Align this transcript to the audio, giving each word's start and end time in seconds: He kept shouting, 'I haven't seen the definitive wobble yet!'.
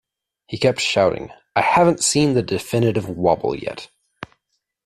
He 0.47 0.57
kept 0.57 0.79
shouting, 0.79 1.29
'I 1.55 1.61
haven't 1.61 2.03
seen 2.03 2.33
the 2.33 2.41
definitive 2.41 3.07
wobble 3.07 3.53
yet!'. 3.55 3.87